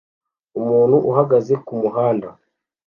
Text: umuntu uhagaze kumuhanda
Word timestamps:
umuntu 0.59 0.95
uhagaze 1.11 1.53
kumuhanda 1.65 2.29